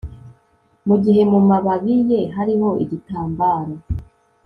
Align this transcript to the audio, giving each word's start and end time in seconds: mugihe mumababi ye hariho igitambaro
mugihe 0.87 1.21
mumababi 1.31 1.95
ye 2.09 2.21
hariho 2.35 2.69
igitambaro 2.83 3.75